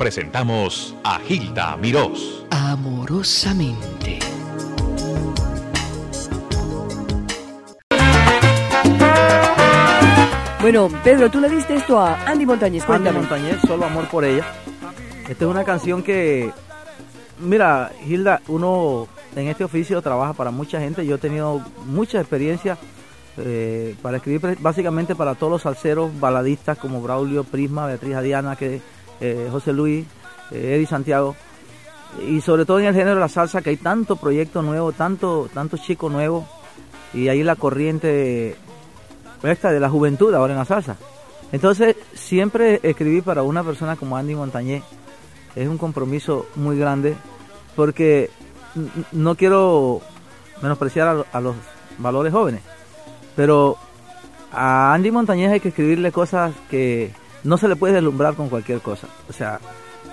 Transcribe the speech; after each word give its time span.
presentamos 0.00 0.96
a 1.04 1.18
Gilda 1.18 1.76
Mirós. 1.76 2.46
Amorosamente. 2.48 4.18
Bueno, 10.62 10.88
Pedro, 11.04 11.30
tú 11.30 11.38
le 11.38 11.50
diste 11.50 11.74
esto 11.74 12.00
a 12.00 12.14
Andy 12.24 12.46
Montañez, 12.46 12.82
Andy 12.82 12.86
cuéntame. 12.86 13.18
Montañez, 13.18 13.58
Solo 13.66 13.84
Amor 13.84 14.08
por 14.08 14.24
Ella. 14.24 14.46
Esta 15.28 15.44
es 15.44 15.50
una 15.50 15.64
canción 15.64 16.02
que, 16.02 16.50
mira, 17.38 17.92
Hilda, 18.06 18.40
uno 18.48 19.06
en 19.36 19.48
este 19.48 19.64
oficio 19.64 20.00
trabaja 20.00 20.32
para 20.32 20.50
mucha 20.50 20.80
gente. 20.80 21.04
Yo 21.04 21.16
he 21.16 21.18
tenido 21.18 21.60
mucha 21.84 22.20
experiencia 22.20 22.78
eh, 23.36 23.94
para 24.00 24.16
escribir 24.16 24.56
básicamente 24.60 25.14
para 25.14 25.34
todos 25.34 25.52
los 25.52 25.62
salseros, 25.62 26.18
baladistas 26.18 26.78
como 26.78 27.02
Braulio, 27.02 27.44
Prisma, 27.44 27.86
Beatriz 27.86 28.14
Adiana, 28.14 28.56
que, 28.56 28.80
eh, 29.20 29.48
José 29.50 29.72
Luis, 29.72 30.06
eh, 30.50 30.74
Eddie 30.76 30.86
Santiago. 30.86 31.36
Y 32.26 32.40
sobre 32.40 32.64
todo 32.64 32.80
en 32.80 32.86
el 32.86 32.94
género 32.94 33.14
de 33.14 33.20
la 33.20 33.28
salsa, 33.28 33.62
que 33.62 33.70
hay 33.70 33.76
tanto 33.76 34.16
proyecto 34.16 34.62
nuevo, 34.62 34.92
tanto, 34.92 35.48
tanto 35.52 35.76
chico 35.76 36.08
nuevo. 36.08 36.46
Y 37.14 37.28
ahí 37.28 37.42
la 37.42 37.56
corriente 37.56 38.56
esta 39.42 39.70
de 39.70 39.80
la 39.80 39.88
juventud 39.88 40.34
ahora 40.34 40.52
en 40.52 40.58
la 40.58 40.64
salsa. 40.64 40.96
Entonces, 41.52 41.96
siempre 42.14 42.80
escribí 42.82 43.22
para 43.22 43.42
una 43.42 43.64
persona 43.64 43.96
como 43.96 44.16
Andy 44.16 44.34
Montañez. 44.34 44.82
Es 45.56 45.68
un 45.68 45.78
compromiso 45.78 46.46
muy 46.54 46.78
grande 46.78 47.16
porque 47.74 48.30
no 49.12 49.34
quiero 49.34 50.00
menospreciar 50.62 51.08
a, 51.08 51.36
a 51.36 51.40
los 51.40 51.56
valores 51.98 52.32
jóvenes, 52.32 52.62
pero 53.34 53.76
a 54.52 54.94
Andy 54.94 55.10
Montañez 55.10 55.50
hay 55.50 55.60
que 55.60 55.68
escribirle 55.70 56.12
cosas 56.12 56.52
que 56.70 57.12
no 57.44 57.56
se 57.58 57.68
le 57.68 57.76
puede 57.76 57.94
deslumbrar 57.94 58.34
con 58.34 58.48
cualquier 58.48 58.80
cosa. 58.80 59.06
O 59.28 59.32
sea, 59.32 59.58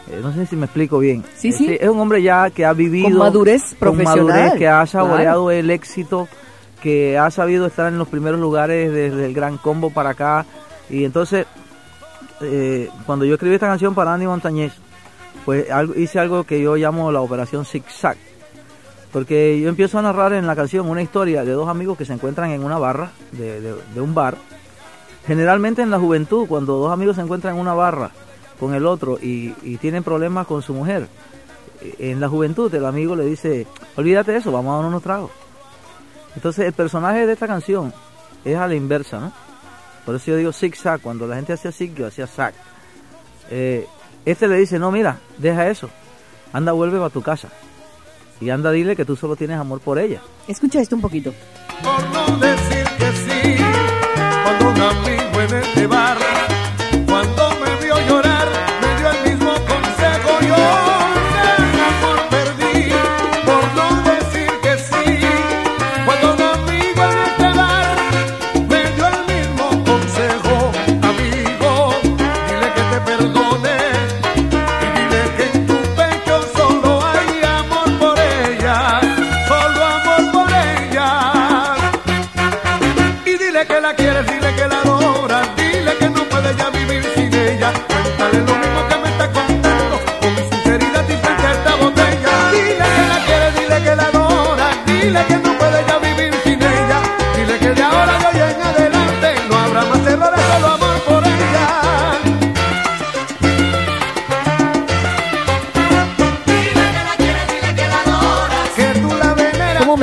eh, 0.10 0.20
no 0.22 0.34
sé 0.34 0.46
si 0.46 0.56
me 0.56 0.66
explico 0.66 1.00
bien. 1.00 1.24
Sí, 1.36 1.52
sí. 1.52 1.78
Es 1.80 1.90
un 1.90 2.00
hombre 2.00 2.22
ya 2.22 2.50
que 2.50 2.66
ha 2.66 2.74
vivido 2.74 3.10
Con 3.10 3.18
madurez 3.20 3.62
con 3.72 3.80
profesional. 3.98 4.26
madurez, 4.28 4.54
que 4.54 4.68
ha 4.68 4.72
Claro. 4.72 4.88
saboreado 4.88 5.52
el 5.52 5.70
éxito, 5.70 6.28
que 6.82 7.18
ha 7.18 7.30
sabido 7.32 7.66
estar 7.66 7.88
en 7.92 7.98
los 7.98 8.08
primeros 8.08 8.40
lugares 8.40 8.92
desde 8.94 9.26
el 9.26 9.34
Gran 9.34 9.58
Combo 9.58 9.90
para 9.90 10.12
acá. 10.12 10.46
Y 10.90 11.04
entonces, 11.04 11.46
eh, 12.42 12.90
cuando 13.06 13.26
yo 13.26 13.34
escribí 13.34 13.56
esta 13.56 13.68
canción 13.68 13.94
para 13.96 14.14
Andy 14.14 14.28
Montañez, 14.28 14.74
pues 15.44 15.70
algo- 15.72 15.96
hice 15.96 16.20
algo 16.20 16.44
que 16.44 16.62
yo 16.62 16.76
llamo 16.76 17.12
la 17.12 17.22
operación 17.22 17.66
zigzag. 17.66 18.18
Porque 19.12 19.60
yo 19.60 19.70
empiezo 19.70 19.98
a 19.98 20.02
narrar 20.02 20.34
en 20.34 20.46
la 20.46 20.56
canción 20.56 20.88
una 20.90 21.02
historia 21.02 21.44
de 21.44 21.52
dos 21.54 21.68
amigos 21.70 21.98
que 21.98 22.06
se 22.06 22.14
encuentran 22.14 22.52
en 22.52 22.64
una 22.64 22.78
barra 22.78 23.12
de, 23.32 23.62
de- 23.62 23.76
de 23.96 24.02
un 24.02 24.14
bar. 24.14 24.36
Generalmente 25.28 25.82
en 25.82 25.92
la 25.92 26.00
juventud, 26.00 26.48
cuando 26.48 26.78
dos 26.78 26.92
amigos 26.92 27.18
se 27.18 27.22
encuentran 27.22 27.56
en 27.56 27.62
una 27.62 27.74
barra 27.74 28.12
con 28.60 28.74
el 28.74 28.86
otro 28.86 29.20
y, 29.22 29.54
y 29.62 29.78
tienen 29.78 30.04
problemas 30.04 30.48
con 30.48 30.62
su 30.62 30.74
mujer, 30.74 31.08
eh, 31.82 31.96
en 32.00 32.20
la 32.20 32.30
juventud 32.30 32.74
el 32.74 32.86
amigo 32.86 33.16
le 33.16 33.26
dice, 33.26 33.68
olvídate 33.98 34.32
de 34.32 34.38
eso, 34.38 34.52
vamos 34.52 34.72
a 34.72 34.76
darnos 34.76 34.90
unos 34.90 35.04
tragos. 35.04 35.32
Entonces 36.36 36.66
el 36.66 36.74
personaje 36.74 37.26
de 37.26 37.34
esta 37.34 37.48
canción 37.48 37.94
es 38.46 38.56
a 38.56 38.68
la 38.68 38.76
inversa, 38.76 39.20
¿no? 39.20 39.34
Por 40.06 40.16
eso 40.16 40.32
yo 40.32 40.38
digo 40.38 40.54
zigzag, 40.54 41.02
cuando 41.02 41.28
la 41.28 41.36
gente 41.36 41.52
hacía 41.52 41.72
zig, 41.72 41.94
yo 41.94 42.08
hacía 42.08 42.28
zag. 42.28 42.54
Eh, 43.50 43.86
este 44.26 44.48
le 44.48 44.58
dice, 44.58 44.80
no, 44.80 44.92
mira, 44.92 45.20
deja 45.38 45.68
eso, 45.68 45.90
anda, 46.54 46.72
vuelve 46.72 47.04
a 47.04 47.10
tu 47.10 47.22
casa. 47.22 47.50
Y 48.40 48.50
anda, 48.50 48.72
dile 48.72 48.96
que 48.96 49.04
tú 49.04 49.16
solo 49.16 49.36
tienes 49.36 49.60
amor 49.60 49.82
por 49.82 50.00
ella. 50.00 50.22
Escucha 50.48 50.80
esto 50.80 50.96
un 50.96 51.02
poquito. 51.02 51.34
por 51.84 52.10
no 52.10 52.38
decir 52.38 52.86
que 52.98 53.12
sí. 53.14 53.67
Un 55.38 55.44
amigo 55.44 56.27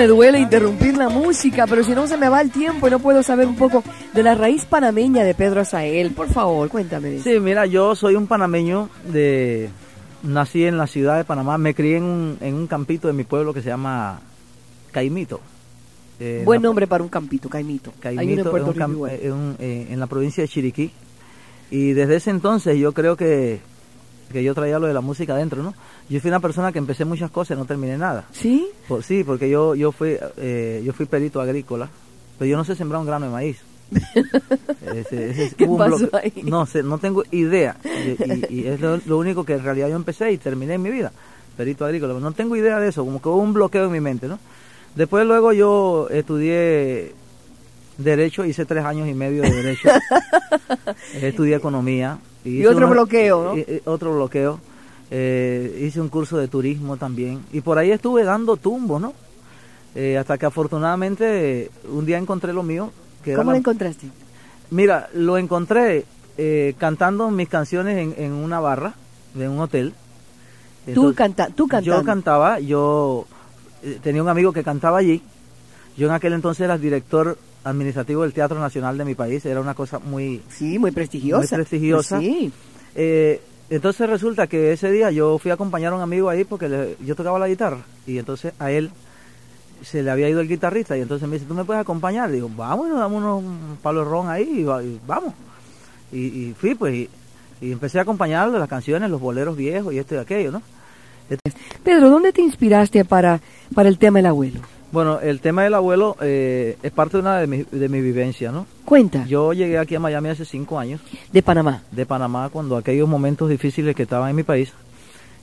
me 0.05 0.09
duele 0.09 0.39
interrumpir 0.39 0.99
la 0.99 1.09
música, 1.09 1.67
pero 1.67 1.83
si 1.83 1.93
no 1.93 2.07
se 2.07 2.19
me 2.19 2.29
va 2.29 2.43
el 2.43 2.51
tiempo 2.51 2.87
y 2.87 2.91
no 2.91 2.99
puedo 2.99 3.23
saber 3.23 3.47
un 3.49 3.57
poco 3.57 3.83
de 4.13 4.23
la 4.23 4.35
raíz 4.35 4.67
panameña 4.67 5.25
de 5.25 5.33
Pedro 5.35 5.63
Azael. 5.63 6.11
Por 6.11 6.29
favor, 6.29 6.69
cuéntame. 6.69 7.21
Sí, 7.21 7.41
mira, 7.41 7.65
yo 7.65 7.95
soy 7.97 8.15
un 8.15 8.27
panameño 8.27 8.91
de... 9.11 9.71
Nací 10.23 10.65
en 10.65 10.77
la 10.77 10.87
ciudad 10.87 11.17
de 11.17 11.25
Panamá, 11.25 11.57
me 11.59 11.75
crié 11.75 11.97
en 11.99 12.03
un, 12.05 12.39
en 12.43 12.55
un 12.55 12.67
campito 12.67 13.09
de 13.09 13.15
mi 13.15 13.25
pueblo 13.25 13.55
que 13.55 13.63
se 13.63 13.69
llama 13.71 14.21
Caimito. 14.93 15.41
Eh, 16.21 16.43
Buen 16.45 16.61
la- 16.63 16.69
nombre 16.69 16.87
para 16.87 17.03
un 17.03 17.09
campito, 17.11 17.49
Caimito. 17.49 17.91
En 18.03 18.17
Caimito 18.17 18.51
igual. 18.59 19.13
eh, 19.23 19.33
un- 19.33 19.57
eh, 19.59 19.87
en 19.91 20.01
la 20.01 20.07
provincia 20.07 20.43
de 20.43 20.49
Chiriquí. 20.49 20.91
Y 21.71 21.93
desde 21.93 22.17
ese 22.17 22.29
entonces 22.31 22.77
yo 22.79 22.93
creo 22.93 23.17
que, 23.17 23.61
que 24.35 24.45
yo 24.45 24.55
traía 24.55 24.79
lo 24.79 24.87
de 24.87 24.93
la 24.93 25.01
música 25.01 25.33
adentro, 25.35 25.63
¿no? 25.63 25.73
Yo 26.11 26.21
fui 26.21 26.29
una 26.29 26.41
persona 26.41 26.71
que 26.73 26.79
empecé 26.79 27.07
muchas 27.07 27.31
cosas 27.31 27.57
y 27.57 27.59
no 27.59 27.65
terminé 27.65 27.97
nada. 27.97 28.27
¿Sí? 28.33 28.67
Por, 28.87 29.03
sí, 29.03 29.25
porque 29.25 29.49
yo, 29.49 29.75
yo, 29.75 29.91
fui, 29.93 30.17
eh, 30.37 30.83
yo 30.85 30.93
fui 30.93 31.07
perito 31.07 31.41
agrícola, 31.41 31.89
pero 32.39 32.51
yo 32.51 32.57
no 32.59 32.65
sé 32.65 32.75
sembrar 32.77 33.01
un 33.01 33.07
grano 33.07 33.25
de 33.27 33.33
maíz. 33.33 33.59
Ese- 34.95 35.31
ese 35.31 35.45
es 35.47 35.55
¿Qué 35.55 35.67
pasó 35.67 36.09
ahí? 36.13 36.43
No 36.45 36.67
sé, 36.67 36.83
no 36.83 36.99
tengo 36.99 37.23
idea. 37.31 37.77
Y, 37.85 38.11
y- 38.23 38.61
y 38.63 38.67
es 38.67 38.81
lo, 38.81 38.99
lo 39.07 39.19
único 39.19 39.45
que 39.45 39.55
en 39.55 39.63
realidad 39.63 39.89
yo 39.89 39.97
empecé 39.97 40.31
y 40.33 40.39
terminé 40.39 40.75
en 40.75 40.83
mi 40.83 40.91
vida, 40.91 41.13
perito 41.57 41.85
agrícola. 41.85 42.15
No 42.15 42.33
tengo 42.33 42.57
idea 42.57 42.79
de 42.81 42.89
eso, 42.89 43.05
como 43.05 43.23
que 43.23 43.29
hubo 43.29 43.39
un 43.39 43.53
bloqueo 43.55 43.85
en 43.87 43.93
mi 43.93 44.01
mente, 44.01 44.27
¿no? 44.29 44.39
Después 44.95 45.27
luego 45.27 45.53
yo 45.53 46.09
estudié 46.11 47.13
Derecho, 47.99 48.45
hice 48.45 48.65
tres 48.65 48.85
años 48.85 49.09
y 49.09 49.15
medio 49.15 49.43
de 49.43 49.51
Derecho. 49.53 49.89
estudié 51.15 51.55
Economía. 51.57 52.19
Y 52.45 52.65
otro 52.67 52.89
bloqueo, 52.89 53.45
¿no? 53.45 53.57
y- 53.59 53.61
y 53.61 53.81
otro 53.85 54.15
bloqueo. 54.15 54.61
Eh, 55.11 55.85
hice 55.87 56.01
un 56.01 56.09
curso 56.09 56.37
de 56.39 56.49
turismo 56.49 56.97
también. 56.97 57.41
Y 57.53 57.61
por 57.61 57.79
ahí 57.79 57.91
estuve 57.91 58.25
dando 58.25 58.57
tumbos, 58.57 59.01
¿no? 59.01 59.13
Eh, 59.95 60.19
hasta 60.19 60.37
que 60.39 60.47
afortunadamente 60.47 61.71
un 61.91 62.05
día 62.05 62.19
encontré 62.19 62.53
lo 62.53 62.63
mío. 62.63 62.91
Que 63.23 63.33
¿Cómo 63.35 63.51
la- 63.51 63.53
lo 63.53 63.59
encontraste? 63.59 64.09
Mira, 64.71 65.09
lo 65.15 65.39
encontré 65.39 66.05
eh, 66.37 66.75
cantando 66.79 67.31
mis 67.31 67.49
canciones 67.49 67.97
en, 67.99 68.15
en 68.25 68.33
una 68.33 68.59
barra 68.61 68.95
de 69.35 69.49
un 69.49 69.61
hotel. 69.61 69.91
Tú, 70.85 70.91
Entonces, 70.91 71.17
canta, 71.17 71.47
tú 71.49 71.69
cantando. 71.69 72.01
Yo 72.01 72.05
cantaba, 72.05 72.59
yo 72.61 73.27
eh, 73.83 73.99
tenía 74.03 74.23
un 74.23 74.29
amigo 74.29 74.53
que 74.53 74.65
cantaba 74.65 74.99
allí. 74.99 75.23
Yo 75.97 76.09
en 76.09 76.13
aquel 76.13 76.33
entonces 76.33 76.65
era 76.65 76.77
director 76.77 77.39
administrativo 77.65 78.23
del 78.23 78.33
Teatro 78.33 78.59
Nacional 78.61 78.97
de 78.99 79.05
mi 79.05 79.15
país. 79.15 79.45
Era 79.47 79.61
una 79.61 79.75
cosa 79.75 79.99
muy... 79.99 80.43
Sí, 80.51 80.79
muy 80.79 80.91
prestigiosa. 80.91 81.57
Muy 81.57 81.65
prestigiosa. 81.65 82.17
Pues 82.17 82.27
sí. 82.29 82.53
Eh, 82.95 83.41
entonces 83.71 84.09
resulta 84.09 84.47
que 84.47 84.73
ese 84.73 84.91
día 84.93 85.11
yo 85.11 85.39
fui 85.39 85.51
a 85.51 85.55
acompañar 85.55 85.93
a 85.93 85.97
un 85.97 86.03
amigo 86.03 86.29
ahí 86.29 86.45
porque 86.45 86.69
le- 86.69 86.97
yo 87.05 87.15
tocaba 87.17 87.39
la 87.39 87.49
guitarra. 87.49 87.79
Y 88.07 88.19
entonces 88.19 88.53
a 88.59 88.71
él 88.71 88.91
se 89.83 90.03
le 90.03 90.11
había 90.11 90.29
ido 90.29 90.41
el 90.41 90.49
guitarrista 90.49 90.97
y 90.97 91.01
entonces 91.01 91.29
me 91.29 91.35
dice, 91.37 91.47
¿tú 91.47 91.55
me 91.55 91.65
puedes 91.65 91.81
acompañar? 91.81 92.31
digo, 92.31 92.51
vamos, 92.55 92.89
nos 92.89 92.99
damos 92.99 93.23
unos 93.23 93.79
palos 93.83 94.07
ron 94.07 94.29
ahí 94.29 94.61
y, 94.61 94.65
va- 94.65 94.83
y 94.83 95.01
vamos. 95.07 95.33
Y, 96.13 96.19
y 96.21 96.55
fui 96.59 96.75
pues 96.75 96.95
y, 96.95 97.09
y 97.61 97.73
empecé 97.73 97.99
a 97.99 98.03
acompañarlo, 98.03 98.59
las 98.59 98.69
canciones, 98.69 99.11
los 99.11 99.21
boleros 99.21 99.57
viejos 99.57 99.93
y 99.93 99.99
esto 99.99 100.15
y 100.15 100.19
aquello, 100.19 100.53
¿no? 100.53 100.63
Pedro, 101.83 102.11
¿dónde 102.11 102.33
te 102.33 102.43
inspiraste 102.43 103.05
para, 103.05 103.41
para 103.75 103.89
el 103.89 103.99
tema 103.99 104.19
del 104.19 104.27
abuelo? 104.27 104.61
Bueno, 104.95 105.19
el 105.19 105.41
tema 105.41 105.65
del 105.65 105.75
abuelo 105.75 106.17
eh, 106.21 106.79
es 106.81 106.93
parte 106.93 107.17
de 107.17 107.23
una 107.23 107.39
de 107.39 107.49
mis 107.49 107.69
de 107.69 107.89
mi 107.89 108.01
vivencia, 108.01 108.53
¿no? 108.53 108.65
Cuenta, 108.85 109.27
Yo 109.27 109.53
llegué 109.53 109.77
aquí 109.77 109.97
a 109.97 109.99
Miami 109.99 110.29
hace 110.29 110.45
cinco 110.45 110.79
años, 110.79 111.01
de 111.33 111.43
Panamá. 111.43 111.83
de 111.91 112.07
Panamá, 112.07 112.49
cuando 112.49 112.77
aquellos 112.77 113.09
momentos 113.09 113.51
difíciles 113.51 113.97
que 113.97 114.05
estaban 114.05 114.31
en 114.31 114.37
mi 114.37 114.45
país. 114.45 114.73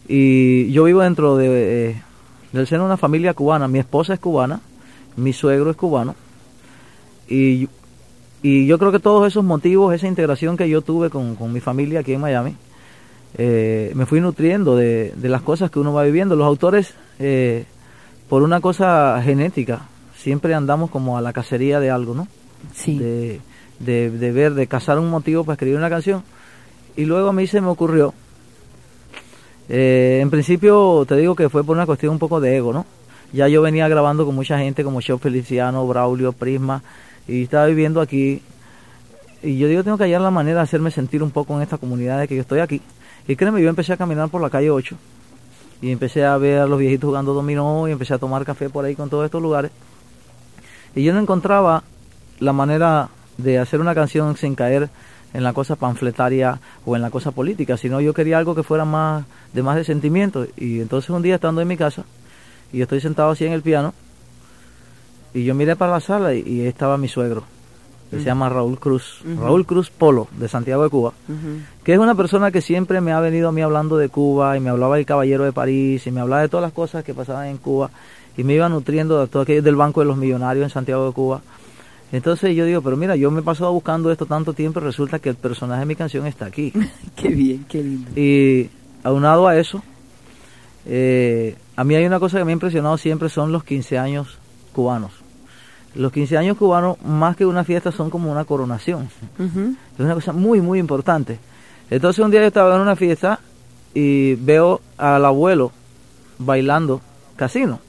Y 0.07 0.71
yo 0.71 0.85
vivo 0.85 1.01
dentro 1.01 1.35
de, 1.35 1.89
eh, 1.89 2.01
del 2.53 2.65
seno 2.65 2.83
de 2.83 2.85
una 2.85 2.95
familia 2.95 3.33
cubana. 3.33 3.67
Mi 3.67 3.79
esposa 3.79 4.13
es 4.13 4.21
cubana, 4.21 4.61
mi 5.17 5.33
suegro 5.33 5.69
es 5.69 5.75
cubano. 5.75 6.15
Y, 7.27 7.67
y 8.41 8.65
yo 8.67 8.79
creo 8.79 8.93
que 8.93 8.99
todos 8.99 9.27
esos 9.27 9.43
motivos, 9.43 9.93
esa 9.93 10.07
integración 10.07 10.55
que 10.55 10.69
yo 10.69 10.81
tuve 10.81 11.09
con, 11.09 11.35
con 11.35 11.51
mi 11.51 11.59
familia 11.59 11.99
aquí 11.99 12.13
en 12.13 12.21
Miami, 12.21 12.55
eh, 13.37 13.91
me 13.95 14.05
fui 14.05 14.21
nutriendo 14.21 14.77
de, 14.77 15.11
de, 15.13 15.27
las 15.27 15.41
cosas 15.41 15.69
que 15.69 15.79
uno 15.79 15.91
va 15.91 16.03
viviendo. 16.03 16.37
Los 16.37 16.47
autores, 16.47 16.93
eh, 17.19 17.65
por 18.31 18.43
una 18.43 18.61
cosa 18.61 19.21
genética, 19.21 19.81
siempre 20.15 20.53
andamos 20.53 20.89
como 20.89 21.17
a 21.17 21.21
la 21.21 21.33
cacería 21.33 21.81
de 21.81 21.91
algo, 21.91 22.15
¿no? 22.15 22.29
Sí. 22.73 22.97
De, 22.97 23.41
de, 23.79 24.09
de 24.09 24.31
ver, 24.31 24.53
de 24.53 24.67
cazar 24.67 24.99
un 24.99 25.09
motivo 25.09 25.43
para 25.43 25.55
escribir 25.55 25.77
una 25.77 25.89
canción. 25.89 26.23
Y 26.95 27.03
luego 27.03 27.27
a 27.27 27.33
mí 27.33 27.45
se 27.45 27.59
me 27.59 27.67
ocurrió, 27.67 28.13
eh, 29.67 30.19
en 30.21 30.29
principio 30.29 31.03
te 31.05 31.17
digo 31.17 31.35
que 31.35 31.49
fue 31.49 31.65
por 31.65 31.75
una 31.75 31.85
cuestión 31.85 32.13
un 32.13 32.19
poco 32.19 32.39
de 32.39 32.55
ego, 32.55 32.71
¿no? 32.71 32.85
Ya 33.33 33.49
yo 33.49 33.61
venía 33.61 33.89
grabando 33.89 34.25
con 34.25 34.33
mucha 34.33 34.57
gente 34.57 34.85
como 34.85 35.01
Show 35.01 35.17
Feliciano, 35.17 35.85
Braulio, 35.85 36.31
Prisma, 36.31 36.83
y 37.27 37.43
estaba 37.43 37.65
viviendo 37.65 37.99
aquí. 37.99 38.41
Y 39.43 39.57
yo 39.57 39.67
digo, 39.67 39.83
tengo 39.83 39.97
que 39.97 40.05
hallar 40.05 40.21
la 40.21 40.31
manera 40.31 40.59
de 40.59 40.63
hacerme 40.63 40.89
sentir 40.91 41.21
un 41.21 41.31
poco 41.31 41.57
en 41.57 41.63
esta 41.63 41.77
comunidad 41.77 42.21
de 42.21 42.29
que 42.29 42.35
yo 42.35 42.43
estoy 42.43 42.61
aquí. 42.61 42.81
Y 43.27 43.35
créeme, 43.35 43.61
yo 43.61 43.67
empecé 43.67 43.91
a 43.91 43.97
caminar 43.97 44.29
por 44.29 44.41
la 44.41 44.49
calle 44.49 44.69
8 44.69 44.95
y 45.81 45.91
empecé 45.91 46.23
a 46.25 46.37
ver 46.37 46.59
a 46.59 46.67
los 46.67 46.79
viejitos 46.79 47.07
jugando 47.07 47.33
dominó 47.33 47.87
y 47.87 47.91
empecé 47.91 48.13
a 48.13 48.19
tomar 48.19 48.45
café 48.45 48.69
por 48.69 48.85
ahí 48.85 48.95
con 48.95 49.09
todos 49.09 49.25
estos 49.25 49.41
lugares. 49.41 49.71
Y 50.95 51.03
yo 51.03 51.13
no 51.13 51.19
encontraba 51.19 51.83
la 52.39 52.53
manera 52.53 53.09
de 53.37 53.59
hacer 53.59 53.79
una 53.79 53.95
canción 53.95 54.37
sin 54.37 54.55
caer 54.55 54.89
en 55.33 55.43
la 55.43 55.53
cosa 55.53 55.75
panfletaria 55.75 56.59
o 56.85 56.95
en 56.95 57.01
la 57.01 57.09
cosa 57.09 57.31
política, 57.31 57.77
sino 57.77 58.01
yo 58.01 58.13
quería 58.13 58.37
algo 58.37 58.53
que 58.53 58.63
fuera 58.63 58.85
más 58.85 59.25
de 59.53 59.63
más 59.63 59.75
de 59.75 59.83
sentimiento. 59.83 60.45
Y 60.57 60.81
entonces 60.81 61.09
un 61.09 61.21
día 61.21 61.35
estando 61.35 61.61
en 61.61 61.67
mi 61.67 61.77
casa, 61.77 62.03
y 62.71 62.77
yo 62.77 62.83
estoy 62.83 63.01
sentado 63.01 63.31
así 63.31 63.45
en 63.45 63.53
el 63.53 63.61
piano, 63.61 63.93
y 65.33 65.45
yo 65.45 65.55
miré 65.55 65.75
para 65.75 65.93
la 65.93 65.99
sala 65.99 66.33
y, 66.33 66.43
y 66.45 66.61
estaba 66.67 66.97
mi 66.97 67.07
suegro, 67.07 67.43
que 68.11 68.19
se 68.19 68.25
llama 68.25 68.49
Raúl 68.49 68.77
Cruz, 68.77 69.21
Raúl 69.39 69.65
Cruz 69.65 69.89
Polo, 69.89 70.27
de 70.37 70.49
Santiago 70.49 70.83
de 70.83 70.89
Cuba, 70.89 71.13
que 71.83 71.93
es 71.93 71.99
una 71.99 72.13
persona 72.13 72.51
que 72.51 72.61
siempre 72.61 72.99
me 72.99 73.13
ha 73.13 73.21
venido 73.21 73.47
a 73.47 73.51
mí 73.53 73.61
hablando 73.61 73.97
de 73.97 74.09
Cuba, 74.09 74.57
y 74.57 74.59
me 74.59 74.69
hablaba 74.69 74.97
del 74.97 75.05
Caballero 75.05 75.45
de 75.45 75.53
París, 75.53 76.05
y 76.05 76.11
me 76.11 76.19
hablaba 76.19 76.41
de 76.41 76.49
todas 76.49 76.61
las 76.61 76.73
cosas 76.73 77.05
que 77.05 77.13
pasaban 77.13 77.47
en 77.47 77.57
Cuba, 77.57 77.89
y 78.35 78.43
me 78.43 78.53
iba 78.53 78.67
nutriendo 78.67 79.21
de 79.21 79.27
todo 79.27 79.43
aquello 79.43 79.61
del 79.61 79.77
Banco 79.77 80.01
de 80.01 80.07
los 80.07 80.17
Millonarios 80.17 80.65
en 80.65 80.69
Santiago 80.69 81.07
de 81.07 81.13
Cuba. 81.13 81.41
Entonces 82.11 82.53
yo 82.53 82.65
digo, 82.65 82.81
pero 82.81 82.97
mira, 82.97 83.15
yo 83.15 83.31
me 83.31 83.39
he 83.39 83.43
pasado 83.43 83.71
buscando 83.71 84.11
esto 84.11 84.25
tanto 84.25 84.51
tiempo 84.51 84.81
y 84.81 84.83
resulta 84.83 85.19
que 85.19 85.29
el 85.29 85.35
personaje 85.35 85.79
de 85.79 85.85
mi 85.85 85.95
canción 85.95 86.27
está 86.27 86.45
aquí. 86.45 86.73
qué 87.15 87.29
bien, 87.29 87.65
qué 87.69 87.81
lindo. 87.81 88.11
Y 88.19 88.69
aunado 89.03 89.47
a 89.47 89.57
eso, 89.57 89.81
eh, 90.85 91.55
a 91.77 91.85
mí 91.85 91.95
hay 91.95 92.05
una 92.05 92.19
cosa 92.19 92.37
que 92.37 92.43
me 92.43 92.51
ha 92.51 92.53
impresionado 92.53 92.97
siempre 92.97 93.29
son 93.29 93.53
los 93.53 93.63
15 93.63 93.97
años 93.97 94.37
cubanos. 94.73 95.20
Los 95.95 96.11
15 96.11 96.37
años 96.37 96.57
cubanos, 96.57 97.01
más 97.03 97.35
que 97.35 97.45
una 97.45 97.63
fiesta, 97.63 97.91
son 97.91 98.09
como 98.09 98.31
una 98.31 98.45
coronación. 98.45 99.09
Es 99.37 99.99
una 99.99 100.13
cosa 100.13 100.31
muy, 100.31 100.61
muy 100.61 100.79
importante. 100.79 101.39
Entonces 101.89 102.23
un 102.23 102.31
día 102.31 102.41
yo 102.41 102.47
estaba 102.47 102.75
en 102.75 102.81
una 102.81 102.95
fiesta 102.95 103.39
y 103.93 104.35
veo 104.35 104.79
al 104.97 105.25
abuelo 105.25 105.71
bailando 106.39 107.01
casino 107.35 107.79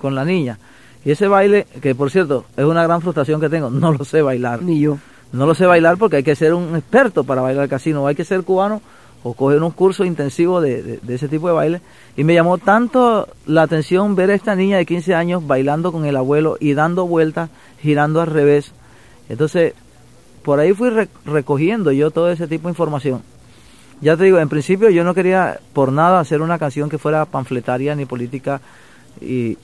con 0.00 0.14
la 0.14 0.24
niña. 0.24 0.58
Y 1.04 1.10
ese 1.10 1.28
baile, 1.28 1.66
que 1.80 1.94
por 1.94 2.10
cierto 2.10 2.46
es 2.56 2.64
una 2.64 2.82
gran 2.84 3.02
frustración 3.02 3.40
que 3.40 3.48
tengo, 3.48 3.68
no 3.68 3.92
lo 3.92 4.04
sé 4.04 4.22
bailar. 4.22 4.62
Ni 4.62 4.80
yo. 4.80 4.98
No 5.32 5.46
lo 5.46 5.54
sé 5.54 5.66
bailar 5.66 5.96
porque 5.96 6.16
hay 6.16 6.22
que 6.22 6.36
ser 6.36 6.54
un 6.54 6.76
experto 6.76 7.24
para 7.24 7.40
bailar 7.40 7.68
casino, 7.68 8.06
hay 8.06 8.14
que 8.14 8.24
ser 8.24 8.42
cubano 8.42 8.82
o 9.24 9.34
coger 9.34 9.62
un 9.62 9.70
curso 9.70 10.04
intensivo 10.04 10.60
de, 10.60 10.82
de- 10.82 10.96
de 11.02 11.14
ese 11.14 11.28
tipo 11.28 11.46
de 11.48 11.54
baile. 11.54 11.80
Y 12.16 12.24
me 12.24 12.34
llamó 12.34 12.58
tanto 12.58 13.28
la 13.46 13.62
atención 13.62 14.14
ver 14.16 14.30
a 14.30 14.34
esta 14.34 14.54
niña 14.56 14.78
de 14.78 14.86
15 14.86 15.14
años 15.14 15.46
bailando 15.46 15.92
con 15.92 16.04
el 16.04 16.16
abuelo 16.16 16.56
y 16.60 16.74
dando 16.74 17.06
vueltas, 17.06 17.50
girando 17.80 18.20
al 18.20 18.26
revés. 18.26 18.72
Entonces, 19.28 19.74
por 20.42 20.58
ahí 20.58 20.72
fui 20.72 20.90
re- 20.90 21.08
recogiendo 21.24 21.92
yo 21.92 22.10
todo 22.10 22.30
ese 22.30 22.48
tipo 22.48 22.68
de 22.68 22.72
información. 22.72 23.22
Ya 24.00 24.16
te 24.16 24.24
digo, 24.24 24.38
en 24.40 24.48
principio 24.48 24.90
yo 24.90 25.04
no 25.04 25.14
quería 25.14 25.60
por 25.72 25.92
nada 25.92 26.18
hacer 26.18 26.42
una 26.42 26.58
canción 26.58 26.90
que 26.90 26.98
fuera 26.98 27.24
panfletaria 27.24 27.94
ni 27.94 28.04
política 28.04 28.60
y, 29.20 29.56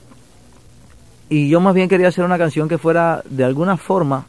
y 1.29 1.49
yo 1.49 1.59
más 1.61 1.75
bien 1.75 1.89
quería 1.89 2.07
hacer 2.07 2.25
una 2.25 2.39
canción 2.39 2.69
que 2.69 2.79
fuera 2.79 3.25
de 3.29 3.43
alguna 3.43 3.77
forma 3.77 4.27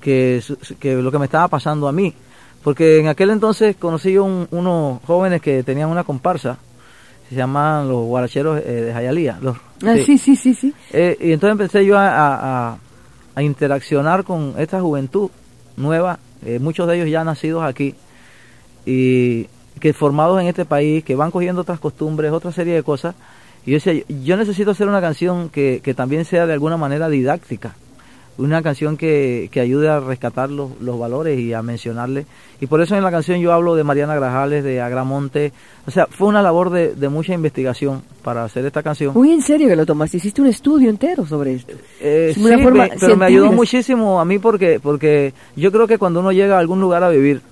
que, 0.00 0.42
que 0.80 0.94
lo 0.96 1.12
que 1.12 1.18
me 1.18 1.26
estaba 1.26 1.46
pasando 1.48 1.86
a 1.86 1.92
mí. 1.92 2.12
Porque 2.62 3.00
en 3.00 3.08
aquel 3.08 3.30
entonces 3.30 3.76
conocí 3.76 4.16
un- 4.18 4.46
unos 4.50 5.00
jóvenes 5.04 5.40
que 5.42 5.62
tenían 5.62 5.88
una 5.88 6.04
comparsa, 6.04 6.58
se 7.28 7.34
llaman 7.34 7.88
los 7.88 8.04
guaracheros 8.06 8.60
eh, 8.64 8.70
de 8.70 8.92
Jayalía. 8.92 9.38
Los, 9.40 9.56
Ah, 9.84 9.96
sí, 10.04 10.16
sí, 10.18 10.36
sí, 10.36 10.54
sí. 10.54 10.72
eh, 10.92 11.16
y 11.20 11.32
entonces 11.32 11.52
empecé 11.52 11.84
yo 11.84 11.98
a, 11.98 12.08
a- 12.08 12.70
a- 12.72 12.78
a 13.34 13.42
interaccionar 13.42 14.22
con 14.22 14.54
esta 14.58 14.80
juventud 14.80 15.30
nueva, 15.76 16.18
eh, 16.44 16.58
muchos 16.60 16.86
de 16.86 16.96
ellos 16.96 17.08
ya 17.10 17.24
nacidos 17.24 17.64
aquí, 17.64 17.94
y 18.86 19.46
que 19.80 19.92
formados 19.92 20.40
en 20.40 20.46
este 20.46 20.64
país, 20.64 21.02
que 21.02 21.16
van 21.16 21.30
cogiendo 21.30 21.62
otras 21.62 21.80
costumbres, 21.80 22.30
otra 22.32 22.52
serie 22.52 22.74
de 22.74 22.82
cosas. 22.82 23.14
Y 23.64 23.70
yo 23.72 23.76
decía, 23.76 24.04
yo 24.22 24.36
necesito 24.36 24.72
hacer 24.72 24.86
una 24.88 25.00
canción 25.00 25.48
que, 25.48 25.80
que 25.82 25.94
también 25.94 26.24
sea 26.24 26.46
de 26.46 26.52
alguna 26.52 26.76
manera 26.76 27.08
didáctica, 27.08 27.74
una 28.38 28.62
canción 28.62 28.96
que, 28.96 29.48
que 29.52 29.60
ayude 29.60 29.88
a 29.88 30.00
rescatar 30.00 30.50
los, 30.50 30.80
los 30.80 30.98
valores 30.98 31.38
y 31.38 31.52
a 31.52 31.62
mencionarle. 31.62 32.24
Y 32.60 32.66
por 32.66 32.80
eso 32.80 32.96
en 32.96 33.02
la 33.04 33.10
canción 33.10 33.40
yo 33.40 33.52
hablo 33.52 33.74
de 33.74 33.84
Mariana 33.84 34.14
Grajales, 34.14 34.64
de 34.64 34.80
Agramonte. 34.80 35.52
O 35.86 35.90
sea, 35.90 36.06
fue 36.06 36.28
una 36.28 36.40
labor 36.42 36.70
de, 36.70 36.94
de 36.94 37.08
mucha 37.08 37.34
investigación 37.34 38.02
para 38.22 38.44
hacer 38.44 38.64
esta 38.64 38.82
canción. 38.82 39.12
Muy 39.14 39.32
en 39.32 39.42
serio 39.42 39.68
que 39.68 39.76
lo 39.76 39.84
tomaste. 39.84 40.16
Hiciste 40.16 40.40
un 40.40 40.48
estudio 40.48 40.88
entero 40.88 41.26
sobre 41.26 41.54
esto. 41.54 41.74
Eh, 42.00 42.28
Es 42.30 42.36
una 42.38 42.56
sí, 42.56 42.62
forma 42.62 42.84
me- 42.84 42.92
pero 42.98 43.16
me 43.16 43.26
ayudó 43.26 43.52
muchísimo 43.52 44.20
a 44.20 44.24
mí 44.24 44.38
porque, 44.38 44.80
porque 44.82 45.34
yo 45.56 45.70
creo 45.70 45.86
que 45.86 45.98
cuando 45.98 46.20
uno 46.20 46.32
llega 46.32 46.56
a 46.56 46.58
algún 46.60 46.80
lugar 46.80 47.02
a 47.04 47.10
vivir, 47.10 47.42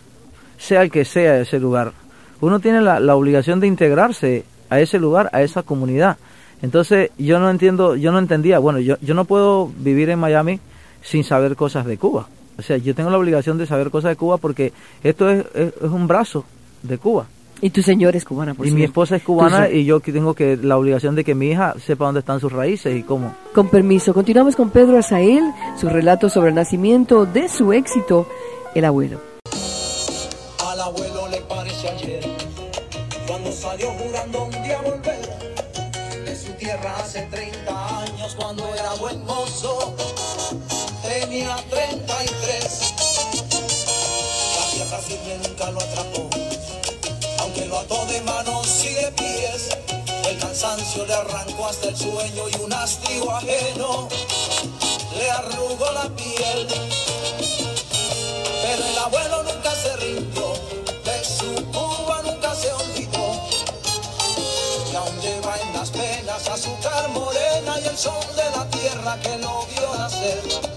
sea 0.59 0.83
el 0.83 0.91
que 0.91 1.05
sea 1.05 1.41
ese 1.41 1.59
lugar, 1.61 1.93
uno 2.41 2.59
tiene 2.61 2.81
la, 2.81 3.01
la 3.01 3.17
obligación 3.17 3.61
de 3.61 3.67
integrarse 3.67 4.45
a 4.71 4.81
ese 4.81 4.99
lugar, 4.99 5.29
a 5.33 5.43
esa 5.43 5.63
comunidad. 5.63 6.17
Entonces 6.63 7.11
yo 7.19 7.39
no 7.41 7.51
entiendo, 7.51 7.97
yo 7.97 8.13
no 8.13 8.19
entendía, 8.19 8.59
bueno, 8.59 8.79
yo, 8.81 8.97
yo 9.01 9.15
no 9.15 9.25
puedo 9.25 9.71
vivir 9.79 10.11
en 10.11 10.19
Miami 10.19 10.61
sin 11.03 11.25
saber 11.25 11.57
cosas 11.57 11.87
de 11.87 11.99
Cuba. 11.99 12.29
O 12.59 12.63
sea, 12.63 12.77
yo 12.77 12.95
tengo 12.95 13.11
la 13.11 13.19
obligación 13.19 13.59
de 13.59 13.67
saber 13.67 13.91
cosas 13.91 14.11
de 14.11 14.17
Cuba 14.17 14.37
porque 14.39 14.73
esto 15.03 15.31
es, 15.31 15.47
es, 15.55 15.73
es 15.77 15.91
un 15.91 16.07
brazo 16.07 16.45
de 16.83 16.99
Cuba. 16.99 17.27
Y 17.63 17.71
tu 17.71 17.83
señora 17.83 18.17
es 18.17 18.25
cubana, 18.25 18.55
por 18.55 18.67
y 18.67 18.71
mi 18.71 18.85
esposa 18.85 19.17
es 19.17 19.23
cubana 19.23 19.69
y 19.69 19.85
yo 19.85 20.01
que 20.01 20.13
tengo 20.13 20.33
que 20.33 20.57
la 20.57 20.79
obligación 20.79 21.15
de 21.15 21.25
que 21.25 21.35
mi 21.35 21.49
hija 21.51 21.75
sepa 21.85 22.07
dónde 22.07 22.21
están 22.21 22.41
sus 22.41 22.51
raíces 22.51 22.99
y 22.99 23.03
cómo. 23.03 23.35
Con 23.55 23.69
permiso, 23.69 24.15
continuamos 24.15 24.57
con 24.57 24.71
Pedro 24.71 24.99
Azael, 24.99 25.45
su 25.79 25.89
relato 25.91 26.31
sobre 26.31 26.49
el 26.49 26.55
nacimiento 26.55 27.27
de 27.27 27.51
su 27.51 27.75
éxito, 27.75 28.27
El 28.75 28.87
Abuelo. 28.87 29.21
Al 30.67 30.81
abuelo 30.81 31.29
le 31.29 31.41
parece 31.43 31.89
ayer, 31.89 32.25
cuando 33.27 33.53
salió 33.53 33.91
jurando 33.91 34.45
un 34.45 34.63
día 34.63 34.81
volver 34.83 36.25
de 36.25 36.37
su 36.37 36.53
tierra 36.53 36.97
hace 36.97 37.21
30 37.31 37.99
años, 38.05 38.35
cuando 38.37 38.65
era 38.75 38.95
buen 38.95 39.23
mozo, 39.27 39.95
tenía 41.11 41.57
33. 41.69 42.95
La 44.57 44.67
tierra 44.71 44.99
firme 44.99 45.39
nunca 45.43 45.71
lo 45.73 45.81
atrapó, 45.81 46.31
aunque 47.41 47.67
lo 47.67 47.79
ató 47.81 48.07
de 48.07 48.21
manos 48.21 48.85
y 48.85 48.95
de 48.95 49.11
pies. 49.13 49.71
El 50.29 50.39
cansancio 50.39 51.05
le 51.07 51.15
arrancó 51.15 51.67
hasta 51.67 51.89
el 51.89 51.97
sueño 51.97 52.45
y 52.49 52.61
un 52.61 52.73
hastío 52.73 53.29
ajeno 53.33 54.09
le 55.19 55.31
arrugó 55.31 55.91
la 55.93 56.09
piel. 56.15 56.69
Pero 58.63 58.85
el 58.87 58.99
abuelo 58.99 59.43
nunca 59.43 59.75
se 59.75 59.97
rindió, 59.97 60.53
de 61.05 61.25
su 61.25 61.55
Cuba 61.73 62.23
nunca 62.23 62.55
se 62.55 62.73
olvidó. 62.73 63.27
Y 64.93 64.95
aún 64.95 65.21
lleva 65.21 65.59
en 65.61 65.73
las 65.73 65.91
penas 65.91 66.49
azúcar 66.49 67.09
morena 67.09 67.81
y 67.83 67.89
el 67.89 67.99
sol 67.99 68.25
de 68.37 68.51
la 68.57 68.65
tierra 68.71 69.19
que 69.21 69.39
lo 69.39 69.67
vio 69.67 69.95
nacer. 69.99 70.70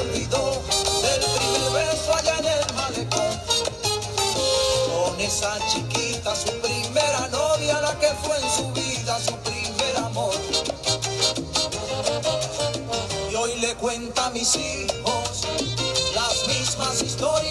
Olvidó 0.00 0.62
del 1.02 1.20
primer 1.20 1.70
beso 1.72 2.14
allá 2.14 2.36
en 2.38 2.46
el 2.46 2.74
malecón. 2.74 3.40
Con 4.88 5.20
esa 5.20 5.58
chiquita, 5.68 6.34
su 6.34 6.50
primera 6.60 7.28
novia, 7.28 7.80
la 7.80 7.98
que 7.98 8.08
fue 8.22 8.36
en 8.36 8.50
su 8.50 8.72
vida 8.72 9.18
su 9.20 9.34
primer 9.36 9.96
amor. 9.98 10.34
Y 13.30 13.34
hoy 13.34 13.56
le 13.60 13.74
cuenta 13.74 14.26
a 14.26 14.30
mis 14.30 14.56
hijos 14.56 15.46
las 16.14 16.46
mismas 16.48 17.02
historias 17.02 17.49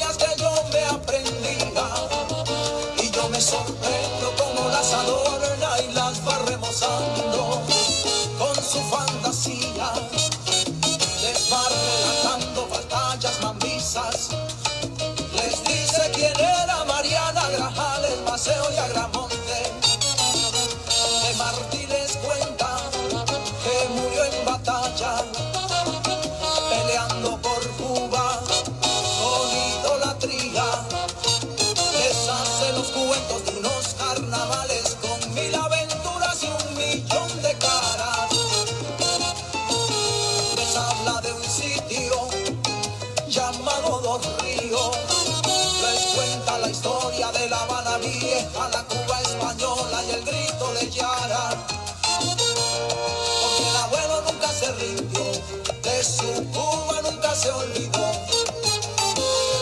se 57.40 57.50
olvidó. 57.52 58.12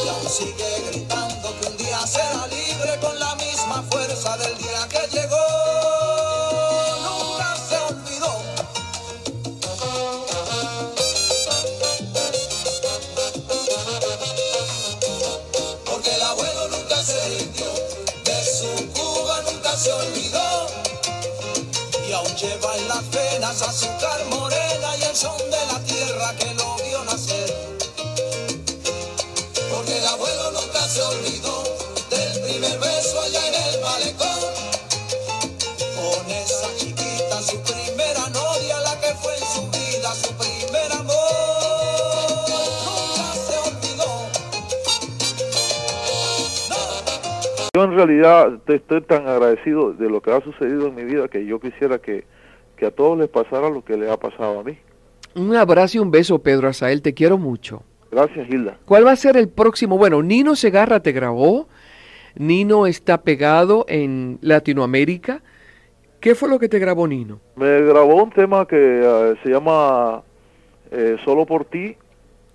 Y 0.03 0.07
aún 0.10 0.29
sigue 0.29 0.81
gritando 0.89 1.53
que 1.60 1.67
un 1.67 1.77
día 1.77 2.07
será 2.07 2.48
libre 2.48 2.98
con 3.00 3.19
la 3.19 3.36
misma 3.36 3.84
fuerza 3.91 4.36
del 4.38 4.57
día 4.57 4.76
realidad 47.98 48.60
estoy 48.68 49.01
tan 49.01 49.27
agradecido 49.27 49.94
de 49.94 50.10
lo 50.10 50.22
que 50.22 50.32
ha 50.32 50.42
sucedido 50.42 50.88
en 50.88 50.96
mi 50.96 51.04
vida 51.04 51.27
que 51.27 51.46
yo 51.46 51.60
quisiera 51.60 52.00
que, 52.00 52.24
que 52.75 52.86
a 52.86 52.92
todos 52.92 53.18
les 53.18 53.27
pasara 53.27 53.70
lo 53.70 53.84
que 53.84 53.98
le 53.98 54.10
ha 54.10 54.18
pasado 54.18 54.60
a 54.60 54.63
mí. 54.63 54.77
Un 55.36 55.56
abrazo 55.56 55.98
y 55.98 56.00
un 56.00 56.12
beso, 56.12 56.39
Pedro 56.39 56.70
Azael, 56.70 57.01
te 57.01 57.13
quiero 57.13 57.38
mucho. 57.38 57.84
Gracias, 58.12 58.50
Hilda. 58.50 58.77
¿Cuál 58.86 59.06
va 59.06 59.12
a 59.12 59.16
ser 59.16 59.38
el 59.38 59.50
próximo? 59.50 59.98
Bueno, 59.98 60.24
Nino 60.24 60.56
Segarra 60.56 61.01
te 61.01 61.12
grabó. 61.12 61.68
Nino 62.36 62.88
está 62.88 63.22
pegado 63.22 63.86
en 63.88 64.39
Latinoamérica. 64.42 65.42
¿Qué 66.20 66.36
fue 66.36 66.50
lo 66.50 66.60
que 66.60 66.70
te 66.70 66.80
grabó 66.80 67.08
Nino? 67.08 67.39
Me 67.56 67.82
grabó 67.82 68.24
un 68.24 68.32
tema 68.32 68.66
que 68.66 68.77
eh, 69.04 69.36
se 69.44 69.50
llama 69.50 70.24
eh, 70.92 71.18
Solo 71.25 71.46
por 71.46 71.66
ti 71.66 71.96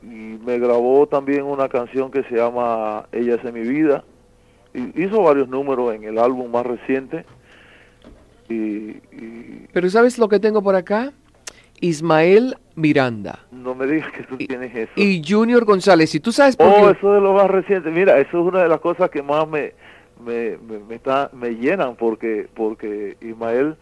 y 0.03 0.39
me 0.45 0.59
grabó 0.59 1.07
también 1.07 1.45
una 1.45 1.69
canción 1.69 2.11
que 2.11 2.25
se 2.25 2.37
llama 2.37 3.07
Ella 3.13 3.37
es 3.37 3.45
en 3.45 3.55
mi 3.55 3.61
vida. 3.61 4.05
Y 4.75 5.03
hizo 5.05 5.23
varios 5.23 5.49
números 5.49 5.95
en 5.95 6.05
el 6.05 6.19
álbum 6.19 6.51
más 6.51 6.65
reciente. 6.67 7.25
Y, 8.49 8.55
y 8.55 9.67
Pero 9.73 9.89
¿sabes 9.91 10.19
lo 10.19 10.29
que 10.29 10.41
tengo 10.41 10.63
por 10.63 10.75
acá? 10.75 11.13
Ismael 11.81 12.57
Miranda 12.77 13.41
no 13.51 13.75
me 13.75 13.87
digas 13.87 14.11
que 14.13 14.23
tú 14.23 14.37
tienes 14.37 14.75
eso. 14.75 14.93
y 14.97 15.23
Junior 15.27 15.65
González. 15.65 16.15
¿Y 16.15 16.21
tú 16.21 16.33
sabes 16.33 16.57
por 16.57 16.69
Oh, 16.69 16.77
qué? 16.93 16.99
eso 16.99 17.13
de 17.13 17.21
lo 17.21 17.33
más 17.35 17.49
reciente. 17.51 17.91
Mira, 17.91 18.19
eso 18.19 18.41
es 18.41 18.47
una 18.47 18.63
de 18.63 18.69
las 18.69 18.81
cosas 18.81 19.11
que 19.11 19.23
más 19.23 19.47
me 19.49 19.73
me, 20.25 20.57
me, 20.59 20.79
me 20.79 20.95
está, 20.95 21.31
me 21.33 21.51
llenan 21.57 21.97
porque 21.97 22.49
porque 22.55 23.17
Ismael, 23.21 23.75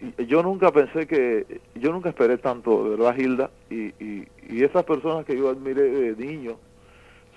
y- 0.00 0.24
yo 0.26 0.42
nunca 0.42 0.70
pensé 0.72 1.06
que, 1.06 1.60
yo 1.74 1.92
nunca 1.92 2.08
esperé 2.08 2.38
tanto, 2.38 2.84
de 2.84 2.90
¿verdad, 2.96 3.16
Hilda? 3.18 3.50
Y, 3.70 3.88
y, 4.02 4.26
y 4.48 4.64
esas 4.64 4.84
personas 4.84 5.26
que 5.26 5.36
yo 5.36 5.50
admiré 5.50 5.82
de 5.82 6.16
niño 6.26 6.56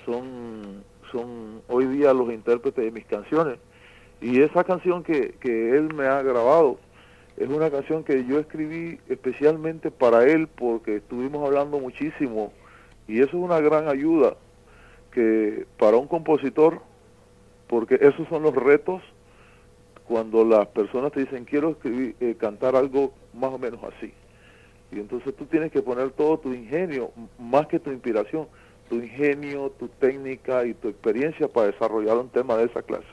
son, 0.08 0.84
son 1.12 1.62
hoy 1.68 1.86
día 1.86 2.14
los 2.14 2.32
intérpretes 2.32 2.84
de 2.84 2.92
mis 2.92 3.06
canciones. 3.06 3.60
Y 4.22 4.42
esa 4.42 4.64
canción 4.64 5.04
que, 5.04 5.36
que 5.40 5.78
él 5.78 5.94
me 5.94 6.08
ha 6.08 6.24
grabado 6.24 6.80
es 7.36 7.48
una 7.48 7.70
canción 7.70 8.04
que 8.04 8.26
yo 8.26 8.40
escribí 8.40 9.00
especialmente 9.10 9.92
para 9.92 10.24
él 10.24 10.48
porque 10.48 10.96
estuvimos 10.96 11.46
hablando 11.46 11.78
muchísimo 11.78 12.52
y 13.08 13.20
eso 13.20 13.38
es 13.38 13.44
una 13.44 13.60
gran 13.60 13.88
ayuda 13.88 14.36
que 15.12 15.68
para 15.78 15.98
un 15.98 16.08
compositor, 16.08 16.82
porque 17.68 18.00
esos 18.02 18.28
son 18.28 18.44
los 18.44 18.56
retos 18.56 19.02
cuando 20.08 20.44
las 20.44 20.68
personas 20.68 21.12
te 21.12 21.22
dicen 21.22 21.46
quiero 21.46 21.72
escribir, 21.72 22.16
eh, 22.20 22.36
cantar 22.40 22.76
algo 22.76 23.14
más 23.34 23.52
o 23.54 23.60
menos 23.60 23.82
así. 23.84 24.14
Y 24.92 25.00
entonces 25.00 25.36
tú 25.36 25.46
tienes 25.46 25.72
que 25.72 25.82
poner 25.82 26.12
todo 26.12 26.40
tu 26.40 26.54
ingenio, 26.54 27.12
más 27.38 27.68
que 27.68 27.80
tu 27.80 27.92
inspiración, 27.92 28.48
tu 28.90 28.96
ingenio, 28.96 29.72
tu 29.80 29.88
técnica 29.88 30.66
y 30.66 30.74
tu 30.74 30.88
experiencia 30.88 31.48
para 31.48 31.68
desarrollar 31.72 32.18
un 32.18 32.30
tema 32.30 32.56
de 32.58 32.66
esa 32.66 32.82
clase. 32.82 33.08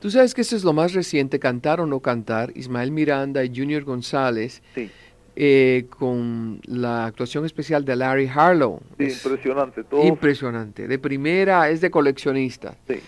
Tú 0.00 0.10
sabes 0.10 0.34
que 0.34 0.42
eso 0.42 0.54
es 0.56 0.64
lo 0.64 0.72
más 0.72 0.92
reciente, 0.92 1.38
cantar 1.38 1.80
o 1.80 1.86
no 1.86 2.00
cantar. 2.00 2.52
Ismael 2.54 2.90
Miranda 2.92 3.42
y 3.44 3.48
Junior 3.54 3.84
González 3.84 4.62
Sí, 4.74 4.90
eh, 5.36 5.86
con 5.90 6.60
la 6.66 7.06
actuación 7.06 7.44
especial 7.44 7.84
de 7.84 7.96
Larry 7.96 8.30
Harlow. 8.32 8.80
sí, 8.98 9.04
Es 9.06 9.24
impresionante. 9.24 9.82
Todo, 9.84 10.04
impresionante. 10.04 10.86
De 10.86 10.98
primera 10.98 11.68
es 11.70 11.80
de 11.80 11.90
coleccionista. 11.90 12.76
sí. 12.86 13.00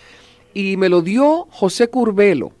Y 0.53 0.75
me 0.75 0.89
lo 0.89 1.03
dio 1.03 1.45
José 1.51 1.87
Curbelo. 1.87 2.51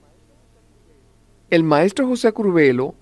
El 1.49 1.63
maestro 1.63 2.05
José 2.07 2.31
Curbelo 2.31 2.93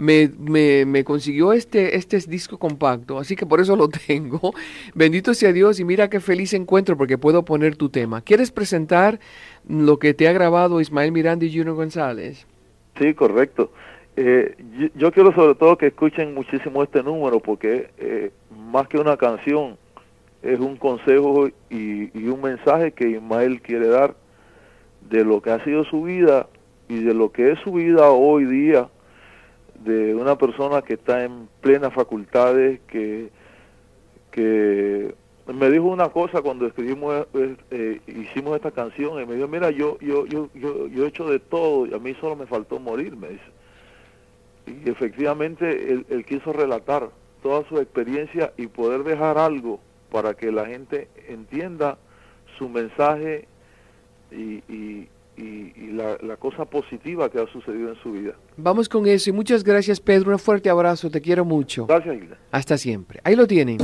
me, 0.00 0.30
me- 0.38 0.84
me 0.86 1.04
consiguió 1.04 1.52
este, 1.52 1.96
este 1.96 2.18
disco 2.18 2.58
compacto, 2.58 3.18
así 3.18 3.36
que 3.36 3.44
por 3.46 3.60
eso 3.60 3.76
lo 3.76 3.88
tengo. 4.06 4.52
Bendito 4.94 5.34
sea 5.34 5.52
Dios 5.52 5.78
y 5.78 5.84
mira 5.84 6.08
qué 6.08 6.20
feliz 6.20 6.54
encuentro 6.54 6.96
porque 6.96 7.18
puedo 7.18 7.44
poner 7.44 7.76
tu 7.76 7.90
tema. 7.90 8.22
¿Quieres 8.22 8.50
presentar 8.50 9.20
lo 9.68 9.98
que 9.98 10.14
te 10.14 10.26
ha 10.26 10.32
grabado 10.32 10.80
Ismael 10.80 11.12
Miranda 11.12 11.44
y 11.44 11.50
Junior 11.56 11.76
González? 11.76 12.46
Sí, 12.98 13.12
correcto. 13.14 13.70
Eh, 14.16 14.56
yo, 14.78 14.88
yo 14.96 15.12
quiero 15.12 15.32
sobre 15.34 15.54
todo 15.54 15.76
que 15.78 15.86
escuchen 15.88 16.34
muchísimo 16.34 16.82
este 16.82 17.02
número 17.02 17.40
porque 17.40 17.90
eh, 17.98 18.30
más 18.72 18.88
que 18.88 18.98
una 18.98 19.16
canción 19.16 19.76
es 20.42 20.58
un 20.58 20.76
consejo 20.76 21.48
y, 21.68 22.10
y 22.18 22.28
un 22.28 22.40
mensaje 22.42 22.92
que 22.92 23.08
Ismael 23.10 23.60
quiere 23.60 23.88
dar 23.88 24.14
de 25.10 25.24
lo 25.24 25.40
que 25.42 25.50
ha 25.50 25.62
sido 25.64 25.84
su 25.84 26.02
vida 26.02 26.48
y 26.88 27.02
de 27.04 27.14
lo 27.14 27.30
que 27.32 27.52
es 27.52 27.58
su 27.60 27.72
vida 27.72 28.10
hoy 28.10 28.44
día 28.46 28.88
de 29.80 30.14
una 30.14 30.36
persona 30.36 30.82
que 30.82 30.94
está 30.94 31.24
en 31.24 31.48
plenas 31.60 31.92
facultades 31.92 32.80
que 32.86 33.30
que 34.30 35.14
me 35.46 35.70
dijo 35.70 35.86
una 35.86 36.10
cosa 36.10 36.42
cuando 36.42 36.66
escribimos 36.66 37.26
eh, 37.70 38.00
hicimos 38.06 38.54
esta 38.54 38.70
canción 38.70 39.20
y 39.20 39.26
me 39.26 39.34
dijo 39.34 39.48
mira 39.48 39.70
yo 39.70 39.98
yo 40.00 40.26
yo 40.26 40.48
yo 40.54 40.86
yo 40.86 41.04
he 41.04 41.08
hecho 41.08 41.28
de 41.28 41.40
todo 41.40 41.86
y 41.86 41.94
a 41.94 41.98
mí 41.98 42.14
solo 42.20 42.36
me 42.36 42.46
faltó 42.46 42.78
morir 42.78 43.16
me 43.16 43.30
dice. 43.30 43.44
Y 44.66 44.88
efectivamente 44.88 45.92
él, 45.92 46.06
él 46.10 46.24
quiso 46.24 46.52
relatar 46.52 47.10
toda 47.42 47.66
su 47.68 47.78
experiencia 47.78 48.52
y 48.56 48.66
poder 48.66 49.02
dejar 49.02 49.38
algo 49.38 49.80
para 50.10 50.34
que 50.34 50.52
la 50.52 50.66
gente 50.66 51.08
entienda 51.28 51.98
su 52.58 52.68
mensaje 52.68 53.48
y, 54.30 54.62
y, 54.72 55.08
y- 55.40 55.72
y 55.76 55.92
la, 55.92 56.16
la 56.22 56.36
cosa 56.36 56.64
positiva 56.64 57.28
que 57.30 57.38
ha 57.40 57.46
sucedido 57.46 57.90
en 57.90 57.96
su 58.02 58.12
vida. 58.12 58.34
Vamos 58.56 58.88
con 58.88 59.06
eso 59.06 59.30
y 59.30 59.32
muchas 59.32 59.64
gracias 59.64 60.00
Pedro, 60.00 60.32
un 60.32 60.38
fuerte 60.38 60.68
abrazo, 60.70 61.10
te 61.10 61.20
quiero 61.20 61.44
mucho. 61.44 61.86
Gracias, 61.86 62.16
Hilda. 62.16 62.38
Hasta 62.50 62.76
siempre. 62.78 63.20
Ahí 63.24 63.36
lo 63.36 63.46
tienen. 63.46 63.78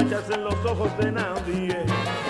manchas 0.00 0.30
en 0.30 0.44
los 0.44 0.54
ojos 0.64 0.96
de 0.98 1.12
nadie. 1.12 2.29